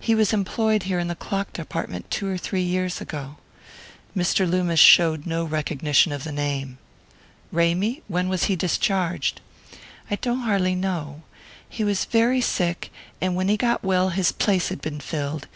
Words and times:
He 0.00 0.16
was 0.16 0.32
employed 0.32 0.82
here 0.82 0.98
in 0.98 1.06
the 1.06 1.14
clock 1.14 1.52
department 1.52 2.10
two 2.10 2.26
or 2.28 2.36
three 2.36 2.62
years 2.64 3.00
ago." 3.00 3.36
Mr. 4.16 4.44
Loomis 4.44 4.80
showed 4.80 5.24
no 5.24 5.44
recognition 5.44 6.10
of 6.10 6.24
the 6.24 6.32
name. 6.32 6.78
"Ramy? 7.52 8.02
When 8.08 8.28
was 8.28 8.46
he 8.46 8.56
discharged?" 8.56 9.40
"I 10.10 10.16
don't 10.16 10.40
har'ly 10.40 10.74
know. 10.74 11.22
He 11.68 11.84
was 11.84 12.06
very 12.06 12.40
sick, 12.40 12.90
and 13.20 13.36
when 13.36 13.46
he 13.46 13.56
got 13.56 13.84
well 13.84 14.08
his 14.08 14.32
place 14.32 14.68
had 14.70 14.80
been 14.80 14.98
filled. 14.98 15.46